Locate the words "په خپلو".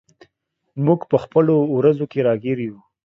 1.11-1.55